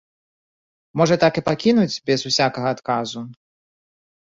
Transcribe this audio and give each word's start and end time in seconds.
Можа, 1.01 1.15
так 1.25 1.33
і 1.41 1.43
пакінуць 1.51 2.01
без 2.11 2.19
усякага 2.33 2.67
адказу? 2.79 3.25